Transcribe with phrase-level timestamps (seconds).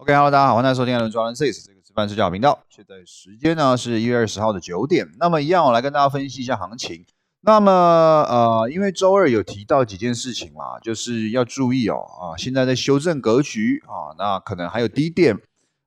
[0.00, 2.60] OK，Hello，大家好，欢迎收听《轮庄人 Six》这个吃饭睡觉频道。
[2.68, 5.08] 现在时间呢是一月二十号的九点。
[5.18, 7.04] 那么一样，我来跟大家分析一下行情。
[7.40, 15.36] 那么呃，因为周二有提到几件事情嘛，就是要注意哦啊，现在在修正格局啊，那可能还有低点。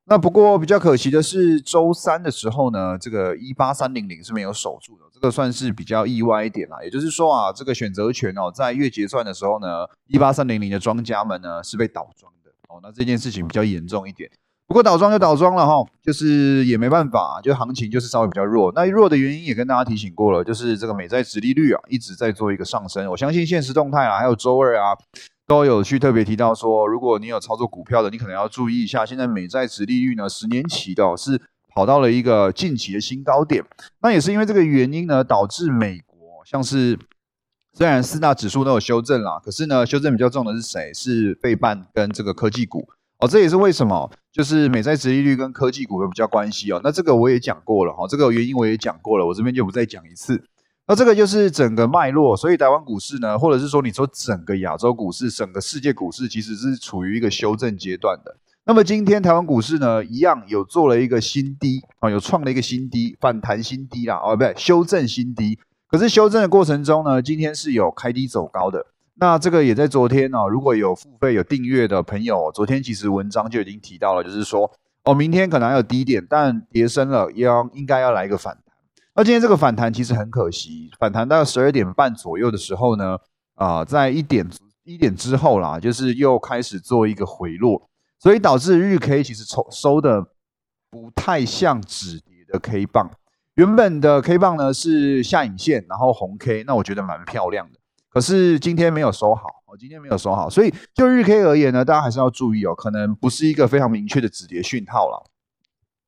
[0.04, 6.76] 那不过比较可惜的是，周三的时候呢，这个一八三零零是没有守住的，这个算是比较意外一点啦。
[6.84, 12.30] 也就是说啊，这个选择权哦，在月结算的时候呢，一八三零零的庄家们呢是被倒庄
[12.72, 12.80] 哦。
[12.82, 14.30] 那这件事情比较严重一点。
[14.66, 18.72] 不过倒装就倒装了哈，就是也没办法，就行情就是稍微比较弱。
[18.74, 23.10] 那弱的原因也跟大家提醒过了，就是这个美债殖利率啊一直在做一个上升。
[23.10, 24.96] 我相信现实动态啊，还有周二啊。
[25.44, 29.04] 都有去特别提到说，如果你有操作股票的，你可能要注意一下。
[29.04, 31.38] 现在美债值利率呢，十年期的是
[31.74, 33.62] 跑到了一个近期的新高点。
[34.00, 36.98] 那也是因为这个原因呢，导致美国像是
[37.74, 40.92] 虽然四大指数都有修正啦，可是呢，修正比较重的是谁？
[40.92, 42.86] 是费半跟这个科技股
[43.18, 43.26] 哦。
[43.26, 46.80] 这也是为什么，就是美债殖利率跟科技股有比较关系哦。
[46.84, 50.44] 那这个我也讲过了哈，这个原因我也讲过了，我这边就不再讲一次。
[50.86, 58.36] 那这个就是整个脉络，所以台湾股市呢，或者是说你说整个亚洲股市、整个世界股市，其实是处于一个修正阶段的。
[58.66, 65.58] 那么今天台湾股市呢，一样有做了一个新低啊，有创了一个新低，反弹新低啦，哦，不对，修正新低。
[65.92, 68.86] 可是修正的过程中呢，今天是有开低走高的。
[69.16, 74.72] 那这个也在昨天哦，如果有付费有订阅的朋友，昨天其实文章就已经提到了，就是说
[75.04, 78.74] 哦，明天可能还有低点，但跌深了要应该要来一个反弹。
[79.14, 83.18] 那今天这个反弹其实很可惜，反弹到十二点半左右的时候呢，
[83.56, 84.48] 啊，在一点
[84.84, 90.22] 一点之后啦，就是又开始做一个回落，所以导致日 K 其实收收的
[90.90, 93.10] 不太像止跌的 K 棒。
[93.56, 97.78] 原本的 K 棒呢是下影线，然后红 K，那我觉得蛮漂亮的。
[98.08, 105.30] 可是今天没有收好，我今天没有收好，所以就日 K 而言呢，大家还是要注意哦，可能不是一个非常明确的止跌讯号了。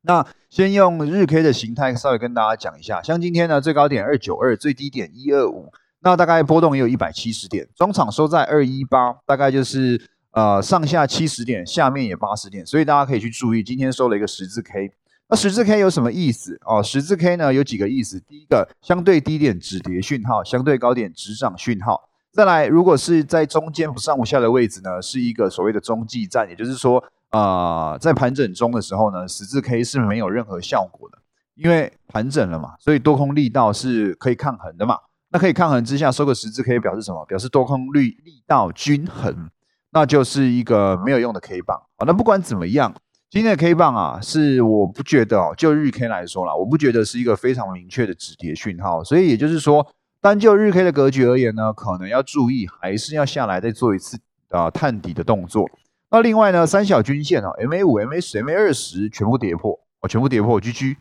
[0.07, 5.71] 那先用日 K 的形态稍微跟大家讲一下，像今天呢最高点二九二，最低点一二五，
[6.01, 14.93] 那大概波动也有一百七十点，中场收在二一八，大概就是呃上下七十点，下面也八十点，所以大家可以去注意，今天收了一个十字 K。
[15.29, 16.83] 那十字 K 有什么意思哦？
[16.83, 22.09] 十字 K 呢有几个意思，第一个相对低点止跌讯号，相对高点止涨讯号。
[22.33, 27.03] 再来，如果是在中间不上不下的位置呢，是一个所谓的中继站，也就是说。
[27.31, 31.19] 啊，在盘整中的时候呢，十字 K 是没有任何效果的，
[31.57, 34.97] 因为盘整了嘛，所以多空力道是可以抗衡的嘛。
[35.31, 37.27] 那可以抗衡之下收个十字 K 表示什么？
[37.27, 39.51] 表示多空力力道均衡，
[39.91, 42.07] 那就是一个没有用的 K 棒啊。
[42.07, 42.95] 那不管怎么样，
[43.35, 49.03] 今天的 K 棒啊，是我不觉得哦，就日 K 来说啦，我不觉得是一个非常明确的止跌讯号。
[49.03, 49.85] 所以也就是说，
[50.21, 54.17] 单就日 K 的格局而言呢，可能要注意，还是要下来再做一次
[54.51, 55.69] 啊探底的动作。
[56.13, 60.95] 那另外呢，三小均线哦，MA 五、MA 十、MA 二十全部跌破哦，全部跌破，GG，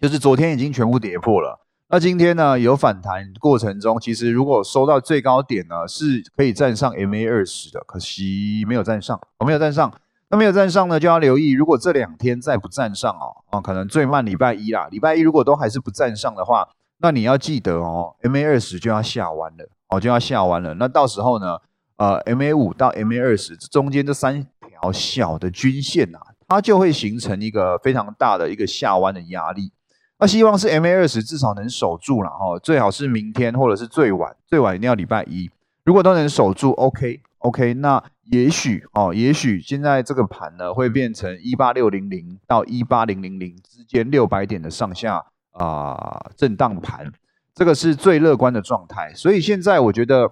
[0.00, 1.58] 就是昨天已经全部跌破了。
[1.88, 9.92] 那今天呢，有反弹过程中，其实如果收到最高点呢，是可以站上 MA 二十的，可惜没有站上，我没有站上。
[10.36, 20.74] 没有站上呢，就要留意，如果这两天再不站上哦，啊，可能最慢礼拜一啦，礼拜一如果都还是不站上的话，那你要记得哦，MA 二十就要下弯了，哦，就要下弯了。
[20.74, 21.58] 那到时候呢？
[21.98, 29.72] 呃，MA 五到 MA 二十中间这三条小的均线呐，它就会形成一个非常大的一个下弯的压力。
[30.18, 35.50] 那希望是 MA 二十至少能守住了哈，最好是明天或者是最晚最晚一定要礼拜一。
[35.84, 47.12] 如果都能守住，OK OK，那也许哦，也许现在这个盘呢会变成一八六零零到一八零零零之间六百点的上下啊震荡盘，
[47.54, 49.12] 这个是最乐观的状态。
[49.14, 50.30] 所以现在我觉得。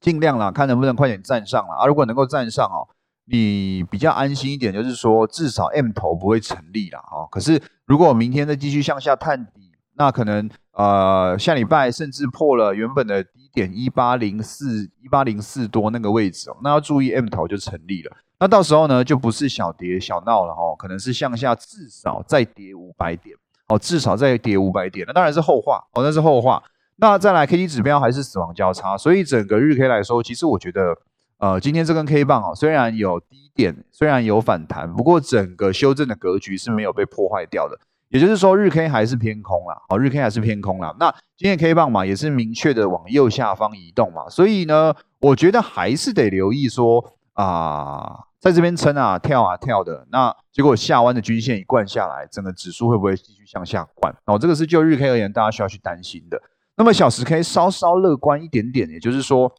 [0.00, 1.86] 尽量啦，看能不能快点站上了啊！
[1.86, 2.88] 如果能够站上哦，
[3.26, 7.28] 你比较安心一点，就是说至少 M 头不会成立了啊。
[7.30, 18.16] 可是如果明天再继续向下探底，那可能呃下礼拜甚至破了原本的低点一八零四一八零四多那个位置哦，那要注意 M 头就成立了。
[18.38, 23.36] 那到时候呢就不是小跌小闹了哦，可能是向下至少再跌五百点
[23.68, 26.62] 哦，至少再跌五百点，那当然是后话哦，那是后话。
[26.96, 30.98] 那再来 K D 指标还是死亡交叉，所以整个日 K 来说，其实我觉得，
[31.38, 37.78] 呃，今天这根 K 棒啊，虽然有低点，虽然有反弹，不过整个修正的格局是没有被破坏掉的。
[38.10, 40.94] 也就是说，日 K 还是偏空啦，哦，日 K 还是偏空啦。
[40.98, 47.04] 那今天 K 棒嘛，也是明确的往右下方移动嘛，所以呢，我觉得还是得留意说
[47.34, 54.12] 啊，在这边撑啊，跳啊跳的，那结果下弯的均线一灌下来，整个指数会不会继续向下灌？
[54.24, 56.42] 哦，这个是就日 K 而言，大家需要去担心的。
[56.76, 59.54] 那么小时 K 稍稍乐观一点点，也就是说，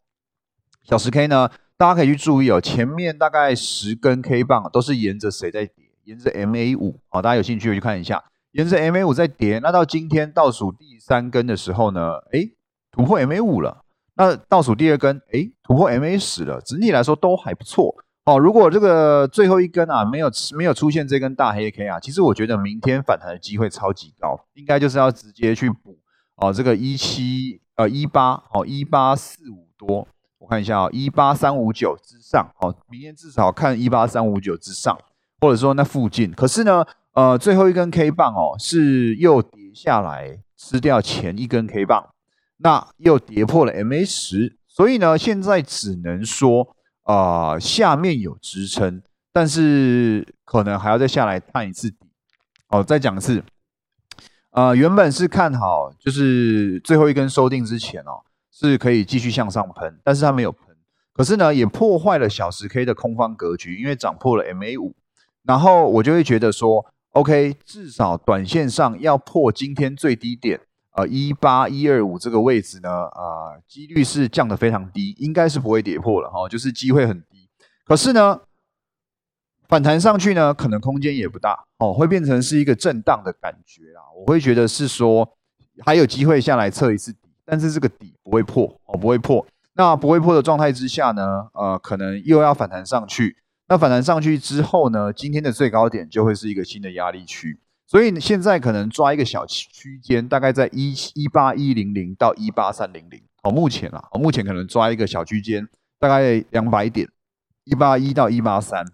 [0.82, 1.48] 小时 K 呢，
[1.78, 5.86] 大家可以去注意哦，前面大概十根 K 棒都是沿着谁在跌？
[6.04, 8.20] 沿着 MA 五好，大家有兴趣去看一下，
[8.52, 9.58] 沿着 MA 五在跌。
[9.58, 12.48] 那到今天倒数第三根的时候呢，哎，
[12.90, 13.84] 突破 MA 五了。
[14.14, 16.60] 那倒数第二根，哎，突破 MA 十了。
[16.60, 17.94] 整体来说都还不错
[18.26, 18.38] 哦。
[18.38, 25.98] 如果这个最后一根啊没有没有出现这根大黑 K 啊，其实我觉得明天反弹的机会超级高，应该就是要直接去补
[26.36, 30.06] 哦，这个一七呃一八哦一八四五多，
[30.38, 34.98] 我看一下啊一八三五九之上哦，明天至少看一八三五九之上，
[35.40, 36.30] 或者说那附近。
[36.32, 42.10] 可是呢，呃，最后一根 K 棒哦是又跌下来吃掉前一根 K 棒。
[42.64, 51.96] 那又跌破了 MA 十，所以呢，现在只能说啊，下面有支撑，但是可能还要再下来探一次底。
[52.68, 53.42] 哦，再讲一次，
[54.52, 58.22] 呃，原本是看好，就是最后一根收定之前哦，
[58.52, 60.74] 是可以继续向上喷，但是它没有喷，
[61.12, 64.94] 可是呢，也破坏了小时 K 的空方格局，因为涨破了 MA 五，
[65.42, 70.60] 然后我就会觉得说，OK，至少短线上要破今天最低点。
[70.94, 77.48] 呃，一八一二五这个位置呢，啊，几率是降的非常低，应该是不会跌破了哈，就是机会很低。
[77.86, 78.40] 可是呢，
[79.66, 84.02] 反弹上去呢，可能空间也不大哦，会变成是一个震荡的感觉啦。
[84.14, 85.26] 我会觉得是说
[85.86, 89.46] 还有机会下来测一次底，但是这个底不会破哦，不会破。
[89.72, 93.38] 那不会破的状态之下呢，呃，可能又要反弹上去。
[93.72, 97.58] 那反弹上去之后呢，今天的最高点就会是一个新的压力区。
[97.86, 103.18] 所以现在可能抓一个小区间，大概在一一八一零零到一八三零零。
[103.42, 105.66] 哦，目前啊，哦，目前可能抓一个小区间，
[105.98, 107.08] 大概两百点，
[107.64, 108.84] 一八一到一八三。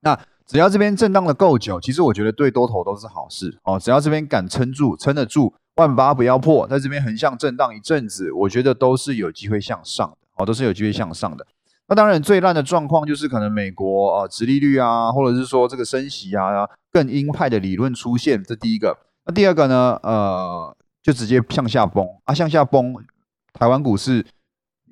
[0.00, 3.78] 那只要这边震荡的够久，其实我觉得对多头都是好事哦。
[3.78, 11.46] 只要这边敢撑住，撑得住，万八不要破，在这边横向震荡一阵子，我觉得都是有机会向上的哦，都是有机会向上的。
[11.88, 18.98] 那当然，最烂的状况就是可能美国啊，殖利率啊，或者是说这个升息啊，更鹰派的理论出现，这第一个。
[19.24, 22.94] 那第二个呢，呃，就直接向下崩啊，向下崩，
[23.52, 24.26] 台湾股市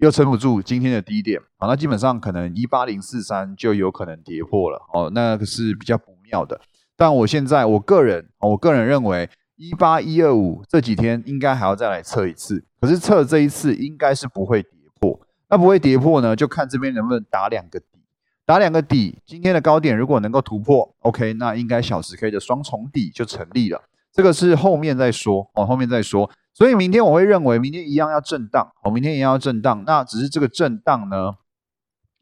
[0.00, 6.60] 又撑不住今天的低点啊，那基本上可能一八零四三就有可能跌破了哦，那个是比较不妙的。
[6.96, 14.70] 但我现在我个人，我个人认为一八一二五这几天应该还要再来测一次，可是测这一次应该是不会跌。
[15.48, 17.86] 那不会跌破呢，就看这边能不能打两个底，
[18.46, 19.18] 打两个底。
[19.26, 23.82] 今天的高点如果能够突破，OK，那应该小时 K 的双重底就成立了。
[24.12, 26.30] 这个是后面再说哦，后面再说。
[26.52, 29.82] 所以明天我会认为明天一样要震荡，哦，明天一样要震荡。
[29.86, 31.34] 那只是这个震荡呢，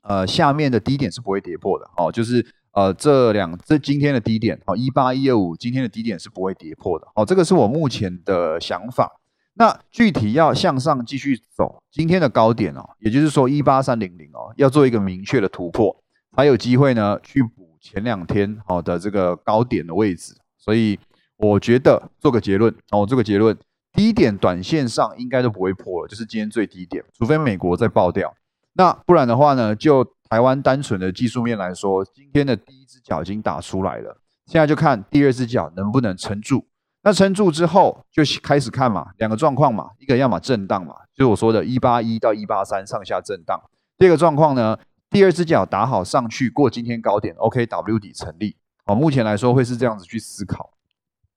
[0.02, 9.12] 呃，下面的低点是不会跌破的哦，就是呃这两这今天的低点哦，一八一二五今天的低点是不会跌破的哦，这个是我目前的想法。
[9.54, 15.94] 那具体要向上继续走，今天的高点哦，也就是说一八三零零哦，要做一个明确的突破，
[16.34, 20.34] 才有机会呢去补前两天好的这个高点的位置。
[20.56, 20.98] 所以
[21.36, 23.54] 我觉得做个结论哦，做个结论，
[23.92, 28.34] 低点短线上应该都不会破了，就是今天最低点，除非美国再爆掉。
[28.72, 34.16] 那不然的话呢，就台湾单纯的技术面来说，今天的第一只脚已经打出来了，
[34.46, 36.64] 现在就看第二只脚能不能撑住。
[37.04, 43.60] 那撑住之后就开始看嘛，两个状况嘛，一个要么震荡嘛，就是我说的一八一到一八三上下震荡。
[43.98, 44.78] 第二个状况呢，
[45.10, 48.56] 第二只脚打好上去过今天高点，OKW 底成立。
[48.84, 50.70] 好，目前来说会是这样子去思考。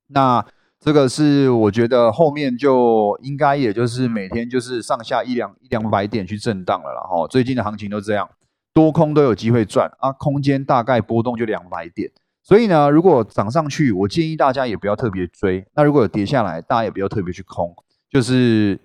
[0.08, 0.46] 那
[0.80, 7.02] 这个是我觉得后面就应该也就是每天就是上下一两一两百点去震荡了啦。
[7.10, 8.30] 哈，最近的行情都这样，
[8.72, 12.12] 多空都有机会赚啊，空间大概波动就两百点。
[12.48, 15.66] 所以呢，如果涨上去，我建议大家也不要特别追。
[15.74, 17.76] 那如果有跌下来，大家也不要特别去空，
[18.08, 18.80] 就是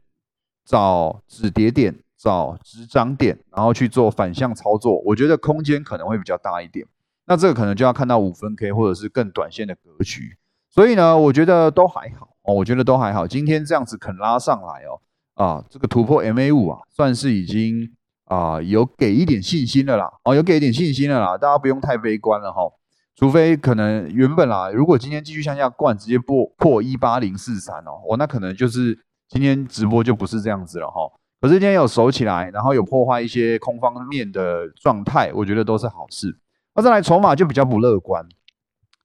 [0.65, 4.99] 找止跌点、找止涨点，然后去做反向操作。
[5.01, 6.87] 我觉得空间可能会比较大一点。
[7.27, 10.39] 那这个可能就要看到五分 K 或者是更短线的格局。
[10.71, 13.27] 所以呢，我觉得都还好哦，我觉得都还好。
[13.27, 15.01] 今天这样子肯拉上来哦，
[15.35, 20.11] 啊，这个突破 MA 五啊，算是已经啊有给一点信心了啦。
[20.25, 22.63] 哦，有给一点信心了啦，大家不用太悲观了哈。
[23.17, 28.99] 除非可能原本啦，如果今天继续向下灌，直接破破一八零四三哦，我那可能就是
[29.29, 31.03] 今天直播就不是这样子了哈。
[31.41, 36.39] 可是今天有守起来，然后有破坏一些空方面的状态，我觉得都是好事。
[36.75, 38.25] 那再来筹码就比较不乐观，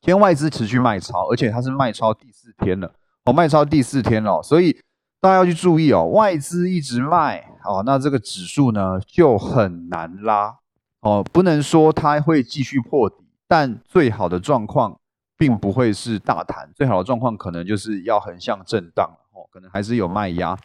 [0.01, 2.93] 今天外资持续卖超，而且它是卖超第四天了，
[3.25, 4.77] 哦，卖超第四天了，所以
[5.19, 10.55] 大家要去注意哦，外资一直卖哦，那这个指数呢就很难拉
[11.01, 13.24] 哦，不能说它会继续破底。
[13.47, 14.99] 但最好的状况
[15.37, 20.57] 并不会是大弹，最好的状况可能就是要横向震荡哦，可能还是有卖压。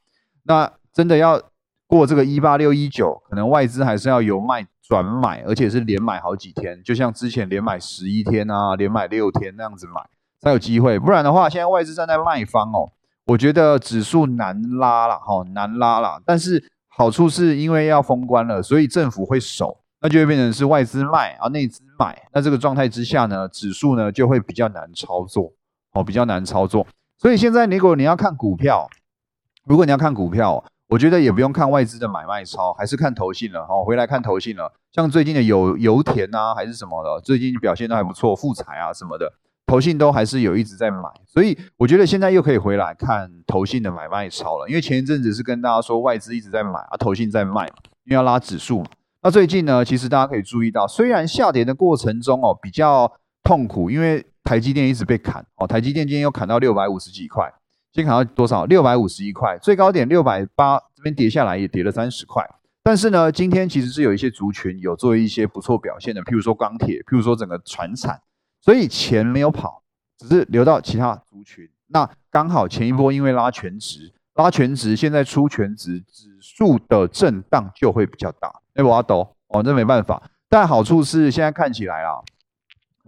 [0.45, 1.41] 那真的要
[1.87, 10.01] 过这个一八六一九，可能外资还是要由卖转买，而且是连买好几天，就像之前连买十一天啊，连买六天那样子买
[10.41, 10.99] 才有机会。
[10.99, 12.91] 不然的话，现在外资站在卖方哦，
[13.27, 16.23] 我觉得指数难拉了哈，难拉了。
[16.25, 22.21] 但是好处是因为要封关了，所以政府会守，那就会变成是外资卖啊，内资买。
[22.33, 25.53] 那这个状态之下呢，指数呢就会比较难操作
[25.93, 26.87] 哦，比较难操作。
[27.19, 28.89] 所以现在如果你要看股票，
[29.65, 33.85] 如果你要看股票，我觉得也不用看外资的买卖超，还是看投信了哦。
[33.85, 39.31] 回来看投信了，像最近的油油田啊，还是什么的，最近表现都还不错，富彩啊什么的，
[39.67, 41.09] 投信都还是有一直在买。
[41.27, 47.67] 所以我觉得现在又可以回来看投信的买卖超了，因为前一阵子是跟大家说外资一直在买啊，投信在卖，
[48.05, 48.87] 因为要拉指数嘛。
[49.23, 53.13] 那最近呢，其实大家可以注意到，虽然下跌的过程中哦比较
[53.43, 57.53] 痛苦，因为台积电一直被砍哦，台积电今天又砍到六百五十几块。
[57.93, 58.67] 先砍到多少？
[58.67, 62.49] 六百五十一块，最高点六百八，这边跌下来也跌了三十块。
[62.85, 68.23] 但是呢，今天其实是有一些族群有做一些不错表现的，譬如说钢铁，譬如说整个船产，
[68.61, 69.83] 所以钱没有跑，
[70.19, 71.69] 只是流到其他族群。
[71.89, 78.60] 那刚好前一波因为拉全值，拉全值，现在出全值，指数的震荡就会比较大。
[78.75, 80.23] 哎，我要抖哦，这没办法。
[80.49, 82.21] 但好处是现在看起来啊，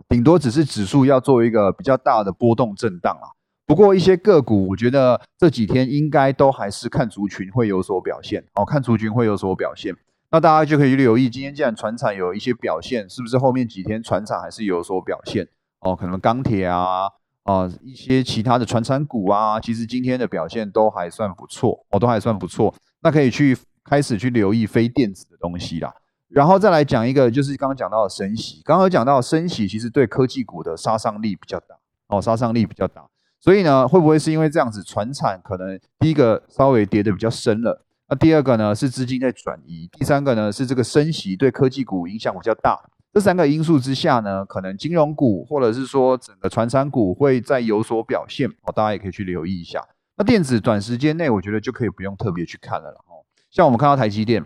[0.08, 3.34] 顶多只是指数要做一个比较大的波动震荡啊。
[3.64, 9.94] 不过一些个股，我觉得这几天应该都还是看族群会有所表现哦，看族群会有所表现。
[10.30, 15.46] 那大家就可以留意，今天既然船厂有一些表现，是不是后面几天船厂还是有所表现
[15.80, 15.94] 哦？
[15.94, 17.02] 可能钢铁啊
[17.44, 22.74] 啊一些其他的船产股啊，其实今天的表现都还算不错哦，都还算不错。
[23.02, 25.92] 那可以去开始去留意非电子的东西啦。
[26.28, 31.76] 然后再来讲一个，就是刚刚讲到的升息，刚刚讲到升息，其实对科技股的杀伤力比较大
[32.08, 33.04] 哦，杀伤力比较大。
[33.38, 37.84] 所以呢，会不会是因为这样子，船产可能第一个稍微跌的比较深了？
[38.08, 42.80] 那第二个呢是资金在转移，第三个呢是这个升息对科技股影响比较大。
[43.12, 49.86] 这三个因素之下呢，可能金融股或者是说整个船产股会再有所表现哦，大家也可以去留意一下。
[50.16, 53.04] 那电子短时间内我觉得就可以不用特别去看了了。
[53.52, 54.42] 像我们看到台积电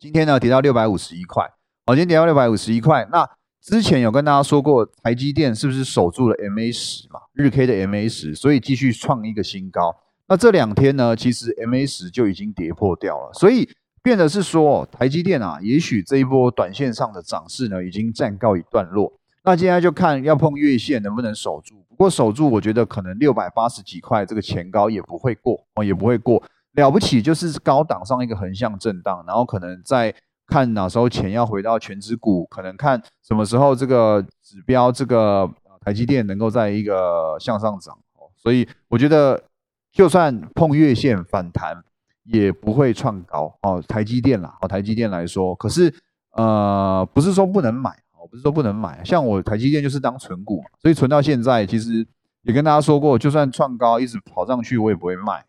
[0.00, 1.44] 今天呢跌到六百五十一块，
[1.84, 3.28] 哦，今天跌到六百五十一块，那。
[3.60, 7.18] 之前有跟大家说过，台积电是不是守住了 MA 十嘛？
[7.32, 9.96] 日 K 的 MA 十，所以继续创一个新高。
[10.28, 13.66] 那这两天呢，其实 MA 十就已经跌破掉了，所以
[14.02, 19.10] 变的是说，台积电啊，也许这一波短线上的涨势呢，已经暂告一段落。
[19.44, 21.76] 那接下来就看要碰月线能不能守住。
[21.88, 26.42] 不过守住，我觉得可能六百八十几块这个前高也不会过哦，也不会过。
[26.74, 30.14] 了不起就是高档上一个横向震荡，然后可能在。
[30.46, 35.50] 看哪时候钱要回到全指股，可能看什么时候这个指标，这个
[35.80, 39.42] 台积电能够在一个向上涨哦，所以我觉得
[39.90, 41.82] 就算碰月线反弹，
[42.24, 43.82] 也不会创高哦。
[43.88, 45.90] 台积电啦，哦，台积电来说，可是
[46.32, 52.06] 呃，不是说不能买哦，不是说不能买，像我台积电就是当存股嘛，所以存到现在，其实
[52.42, 55.42] 也跟大家说过，就算创高一直跑上去，我也不会卖，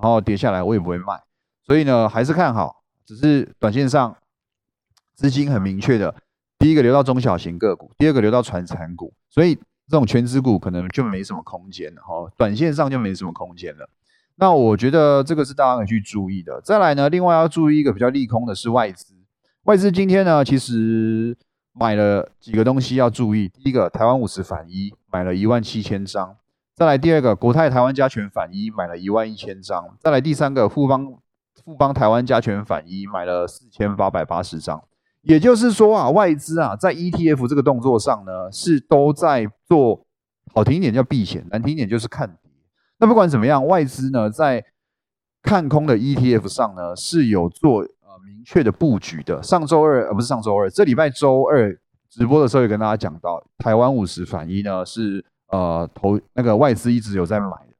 [0.00, 1.20] 然后跌下来我也不会卖，
[1.64, 4.16] 所以呢，还是看好，只是短线上。
[5.14, 6.14] 资金很明确的，
[6.58, 9.54] 第一个流到中小型个股，第二个流到传产股，所以
[9.88, 13.88] 这种全资股可能就没什么空间了哈，短线上就没什么空间了。
[14.34, 16.60] 那我觉得这个是大家可以去注意的。
[16.60, 19.14] 再来呢，另外要注意一个比较利空的是外资，
[19.62, 21.34] 外资今天呢其实
[21.72, 23.48] 买了几个东西要注意。
[23.48, 26.36] 第一个，台湾五十反一买了一万七千张；
[26.76, 31.10] 再来第二个，国泰台湾加权反一买了一万一千张；再来第三个，富邦
[31.64, 34.84] 富邦台湾加权反一买了四千八百八十张。
[35.22, 40.06] 也就是说啊，外资啊，在 ETF 这个动作上呢，是都在做，
[40.52, 42.50] 好听一点叫避险，难听一点就是看跌。
[42.98, 44.62] 那不管怎么样，外资呢在
[45.42, 49.42] 看空的 ETF 上呢是有做呃明确的布局的。
[49.42, 51.74] 上周二呃不是上周二，这礼拜周二
[52.10, 57.74] 直播的时候也跟大家讲到，台湾五十反一呢是呃投那个外资一直有在买的，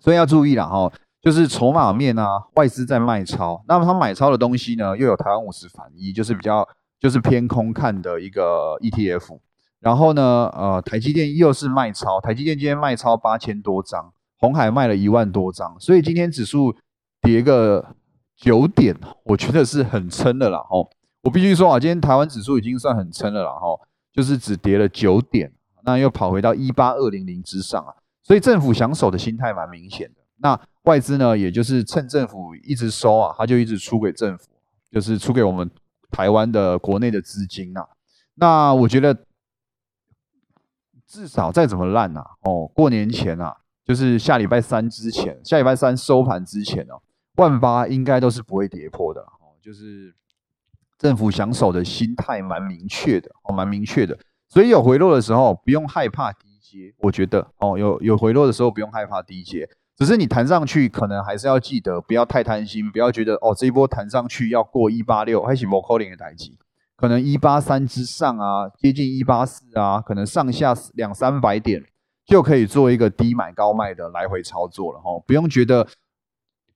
[0.00, 0.92] 所以要注意了哈。
[1.22, 6.68] 就是筹码面啊，外资在卖超，那么他买超的东西呢，又有台湾五十反一，就是比较
[7.00, 9.40] 就是偏空看的一个 ETF。
[9.80, 16.76] 然后呢，呃，台积电又是卖超，台积电今天卖超八千多张，红海卖了一万多张，所以今天指数
[17.20, 17.96] 跌个
[18.36, 20.76] 九点，我觉得是很撑的了哈。
[21.22, 23.66] 我必须说啊，今天台湾指数已经算很撑了了哈，
[24.12, 25.52] 就是只跌了九点，
[25.86, 30.20] 那又跑回到一八二零零之上啊，所以政府想守的心态蛮明显的。
[30.38, 34.48] 那外资呢，也就是趁政府一直收啊，他就一直出给政府，
[34.90, 35.70] 就是出给我们
[36.10, 37.88] 台湾的国内的资金啊。
[38.34, 39.16] 那我觉得
[41.06, 47.00] 至少再怎么烂呐，哦，过年前啊，就是下礼拜三之前，下礼拜三收盘之前哦，
[47.36, 49.54] 万八应该都是不会跌破的哦。
[49.62, 50.12] 就是
[50.98, 54.18] 政府想守的心态蛮明确的哦，蛮明确的。
[54.48, 66.58] 所以有回落的时候不用害怕低阶，我觉得哦，有有回落的时候不用害怕低阶，只是你弹上去可能还是要记得不要太贪心，不要觉得哦这一波弹上去要过一八六，还是某扣零的台级，
[66.96, 71.84] 可能一八三之上啊，接近一八四啊，可能上下两三百点
[72.24, 75.86] 就可以做一个低买高卖的来回操作了哈，不用觉得。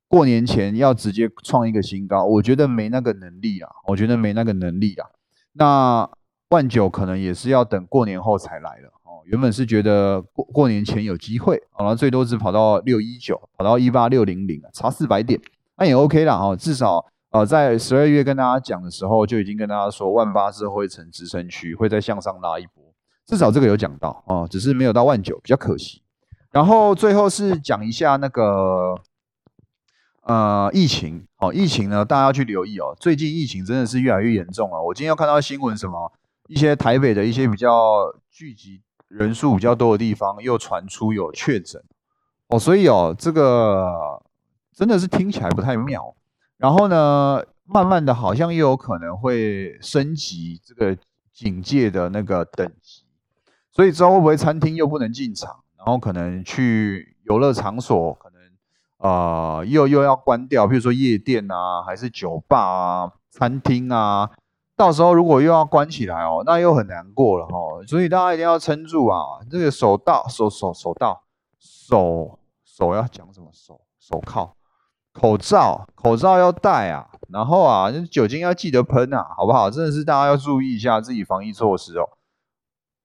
[0.09, 5.07] 过年前要直接创一个新高，我觉得没那个能力啊，我觉得没那个能力啊。
[5.53, 6.11] 那
[6.51, 9.23] 万九可能也是要等过年后才来了哦。
[9.25, 15.41] 原本是觉得过过年前有机会，然后最多只跑到六一九，跑到一八六零零差四百点，
[15.79, 16.57] 那也 OK 了哦。
[16.57, 22.85] 至少呃在十二月跟大家讲的时候就已经跟大家说，万八是会成支撑区，会再向上拉一波，
[23.27, 26.03] 至少这个有讲到哦，只是没有到万九，比较可惜。
[26.51, 28.95] 然后最后是讲一下那个。
[30.23, 32.95] 呃，疫情，哦，疫情呢，大家要去留意哦。
[33.01, 34.81] 最近疫情真的是越来越严重了。
[34.81, 36.13] 我今天要看到新闻，什么
[36.51, 41.81] 一些台北的一些比较聚集人数比较多的地方，又传出有确诊
[42.49, 44.21] 哦，所以哦，这个
[44.75, 46.13] 真的是听起来不太妙。
[46.57, 50.99] 然后呢，慢慢的好像又有可能会升级这个
[51.33, 53.05] 警戒的那个等级，
[53.71, 58.19] 所以之后会不会餐厅又不能进场，然后可能去游乐场所？
[58.99, 64.29] 呃，又又要关掉，比如说夜店啊，还是酒吧啊、餐厅啊，
[64.81, 67.55] 到时候如果又要关起来哦，那又很难过了哈。
[67.87, 69.19] 所以大家一定要撑住啊！
[69.51, 71.23] 这个手到手手手到
[71.59, 73.51] 手手要讲什么？
[73.53, 74.55] 手手铐、
[75.13, 79.71] 口罩、口罩要戴啊，然后啊，酒精要记得喷啊，好不好？
[79.71, 82.09] 真的是大家要注意一下自己防疫措施哦，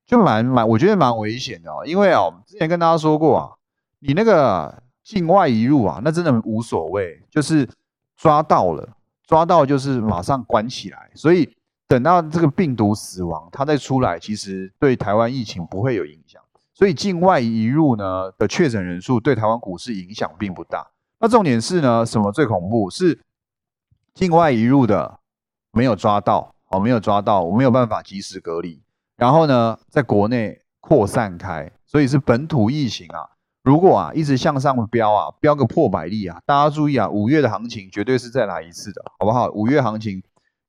[0.07, 3.51] 就蛮蛮，我觉得蛮危险的哦，因为哦，之前跟大家说过啊，
[3.99, 4.81] 你那个。
[5.05, 7.69] 境外移入啊，那真的无所谓，就是
[8.17, 8.89] 抓到了，
[9.27, 11.11] 抓到就是马上关起来。
[11.13, 11.55] 所以
[11.87, 16.41] 等到这个病毒死亡，它再出来，其实对台湾疫情不会有影响。
[16.73, 20.85] 所以境外移入呢的确诊人数对台湾股市影响并不大。
[21.19, 22.89] 那重点是呢，什么最恐怖？
[22.89, 23.19] 是
[24.13, 25.19] 境外移入的
[25.71, 28.81] 没有抓到，哦，没有抓到，我没有办法及时隔离。
[29.15, 33.29] 然后呢，在国内扩散开，所以是本土疫情啊。
[33.63, 39.49] 如果啊一直向上飙啊，飙个破百例啊，大家注意啊，五月的行情绝对是再来一次的，好不好？
[39.51, 40.21] 五月行情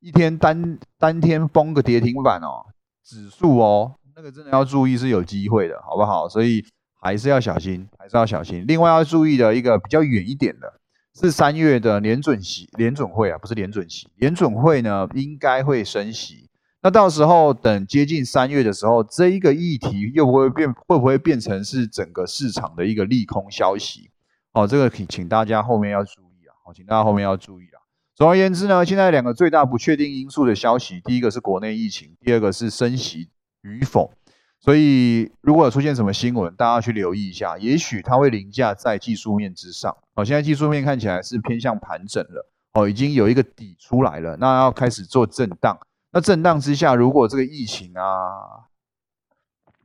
[0.06, 2.64] 一天单单天崩个跌停板哦，
[3.04, 6.28] 指数哦，那个真的要注意是有机会的，好不好？
[6.28, 6.64] 所以
[7.00, 8.64] 还是要小心，还是要小心。
[8.68, 10.74] 另外要注意的一个比较远一点的
[11.20, 16.48] 是三月的联准息联准会啊，不是联准息，联准会呢应该会升息。
[16.82, 24.08] 那到时候等接近三月的时候，这一个议题又不会变，会不会变成是整个市场的一个利空消息？
[24.52, 26.54] 哦，这个请请大家后面要注意啊！
[26.64, 27.75] 好，请大家后面要注意啊！
[28.16, 33.28] 总而言之呢，现在两个最大不确定因素的消息，第一个是国内疫情，第二个是升息
[33.60, 34.10] 与否。
[34.58, 39.94] 所以如果有出现什么新闻，大家去留意一下，也许它会凌驾在技术面之上。
[40.14, 45.78] 哦，现在技术面看起来是偏向盘整了，哦，已经有一个底出来了，那要开始做震荡。
[46.10, 48.64] 那震荡之下，如果这个疫情啊，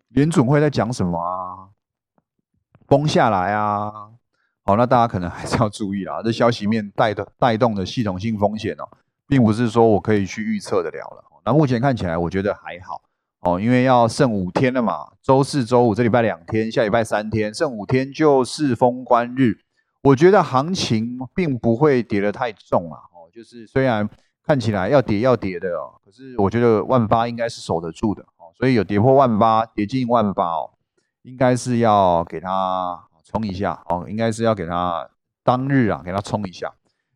[0.08, 1.68] 联准会在讲什么啊，
[2.88, 4.11] 崩下来啊，
[4.72, 6.22] 好，那大家可能还是要注意啦。
[6.24, 8.88] 这消息面带的带动的系统性风险哦，
[9.28, 11.24] 并不是说我可以去预测的了了。
[11.44, 13.02] 那目前看起来，我觉得还好
[13.42, 19.60] 哦，因为要剩五天了嘛，周四周五这礼拜两天，下礼拜三天，剩五天就是封关日。
[20.04, 24.10] 我觉得行情并不会跌得太重啊，哦，就是虽然。
[24.44, 30.72] 看起来要跌要跌的哦，可是我觉得万八应该是守得住的哦，所以有跌破万八，跌进万八哦，
[31.22, 33.00] 应该是要给它
[33.32, 35.10] 冲一下哦，应该是要给它
[35.44, 36.72] 当日啊给它冲一下，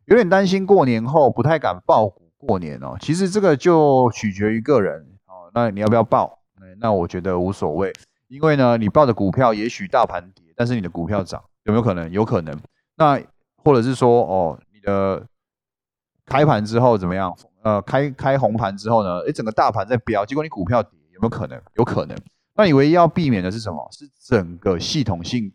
[0.06, 6.38] 有点担心过年后不太敢爆股过年哦，其实这个就取决于个人哦，那你要不要爆？
[6.78, 7.92] 那我觉得无所谓，
[8.28, 12.10] 因为呢，你报的股票也许大盘跌，但是你的股票涨，有没有可能？
[12.10, 12.58] 有可能。
[12.96, 13.20] 那
[13.62, 15.26] 或者是说哦，你的。
[16.28, 17.32] 开盘之后怎么样？
[17.62, 19.20] 呃，开开红盘之后呢？
[19.20, 21.62] 诶，整个大盘在飙，结果你股票跌，有没有可能？
[21.76, 22.18] 有可能。
[22.56, 23.88] 那你唯一要避免的是什么？
[23.92, 25.52] 是整个系统性，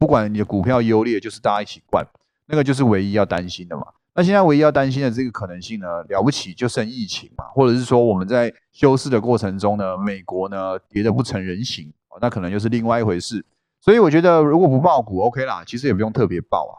[0.00, 2.04] 不管你的股票优劣，就是大家一起灌，
[2.46, 3.86] 那个就是唯一要担心的嘛。
[4.14, 13.44] 那现在唯一要担心的这个可能性呢，了不起就剩疫情嘛，或者是说我们在休市的过程中呢，美国呢跌得不成人形，那可能就是另外一回事。
[13.80, 16.74] 所以我觉得如果不爆股，OK 啦，其实也不用特别爆啊，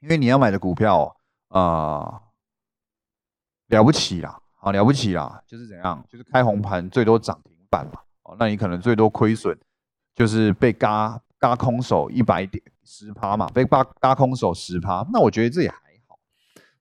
[0.00, 1.16] 因为你要买的股票
[1.48, 2.20] 啊。
[3.68, 9.58] 了不起啦，啊，了不起啦，就是怎样，就是开红盘最多涨停板嘛，哦，那你可能最多亏损，
[10.14, 15.76] 就是被嘎搭空手一百点十趴嘛，被嘎嘎空手十趴，那我觉得这也还
[16.08, 16.16] 好，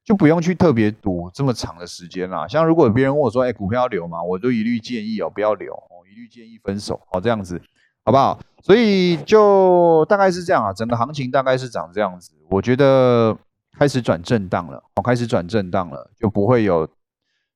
[0.06, 2.48] 就不用去特别赌这么长的时间啦。
[2.48, 4.24] 像如果别人问我说，哎，股票要留吗？
[4.24, 7.62] 我都一律建议哦，不要留哦，一律建议分手哦，这样子
[8.06, 8.40] 好不好？
[8.62, 12.32] 所以就大概是这样啊，整个行情大概是长这样子。
[12.50, 13.38] 我觉得
[13.78, 16.88] 开始转震荡了，哦，开始转震荡了，就不会有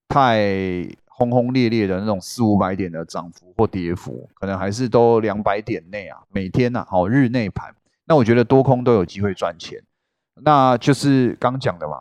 [0.09, 0.85] 太
[1.17, 7.73] 轰轰烈烈的那种四五百点的涨幅或跌幅，可能还是都两百点内啊，每天呐，好日内盘。
[8.05, 9.81] 那我觉得多空都有机会赚钱，
[10.43, 11.95] 那就是刚讲的嘛。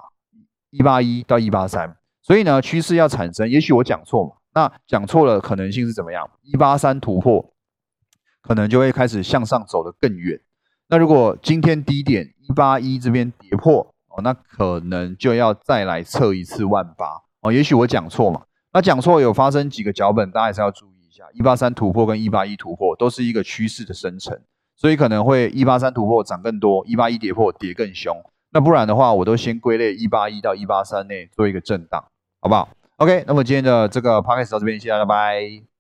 [0.69, 6.29] 一八一到一八三，所以呢，趋势要产生，也许我讲错嘛，那讲错了可能性是怎么样？
[6.43, 7.55] 一八三突破，
[8.43, 10.39] 可能就会开始向上走得更远。
[10.89, 17.51] 那如果今天低点一八一这边跌破哦，那可能就要再来测一次万八哦。
[17.51, 18.43] 也许我讲错嘛，
[18.77, 21.25] 那讲错有发生几个脚本，大家还是要注意一下。
[21.33, 24.39] 一八三突破跟一八一突破都是一个趋势的生成，
[24.77, 28.15] 所以可能会一八三突破涨更多，一八一跌破跌更凶。
[28.51, 32.05] 那不然的话，我都先归类一八一到一八三内做一个震荡，
[32.43, 35.76] 好不好？OK，那么今天的这个 podcast 到这边，谢谢，拜拜。